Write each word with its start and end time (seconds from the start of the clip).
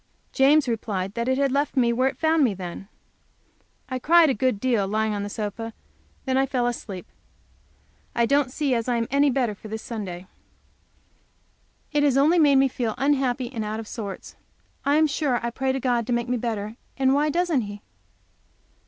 James 0.33 0.67
replied 0.67 1.13
that 1.13 1.27
it 1.27 1.37
had 1.37 1.51
left 1.51 1.77
me 1.77 1.93
where 1.93 2.07
it 2.07 2.17
found 2.17 2.43
me, 2.43 2.55
then. 2.55 2.87
I 3.87 3.99
cried 3.99 4.31
a 4.31 4.33
good 4.33 4.57
while, 4.65 4.87
lying 4.87 5.13
on 5.13 5.21
the 5.21 5.29
sofa, 5.29 5.61
and 5.63 5.73
then 6.25 6.37
I 6.39 6.47
fell 6.47 6.65
asleep. 6.65 7.05
I 8.15 8.25
don't 8.25 8.49
see 8.51 8.73
as 8.73 8.89
I 8.89 8.95
am 8.95 9.05
any 9.11 9.29
the 9.29 9.33
better 9.35 9.53
for 9.53 9.67
this 9.67 9.83
Sunday, 9.83 10.25
it 11.91 12.01
has 12.01 12.17
only 12.17 12.39
made 12.39 12.55
me 12.55 12.67
feel 12.67 12.95
unhappy 12.97 13.53
and 13.53 13.63
out 13.63 13.79
of 13.79 13.87
sorts. 13.87 14.35
I 14.85 14.95
am 14.95 15.05
sure 15.05 15.39
I 15.45 15.51
pray 15.51 15.71
to 15.71 15.79
God 15.79 16.07
to 16.07 16.13
make 16.13 16.27
me 16.27 16.37
better, 16.37 16.77
and 16.97 17.13
why 17.13 17.29
doesn't 17.29 17.61
He? 17.61 17.83